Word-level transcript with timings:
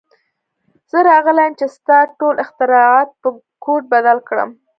زه 0.89 0.97
راغلی 1.09 1.43
یم 1.47 1.53
چې 1.59 1.65
ستا 1.75 1.99
ټول 2.19 2.35
اختراعات 2.45 3.09
په 3.21 3.29
کوډ 3.63 3.81
بدل 3.93 4.17
کړم 4.27 4.49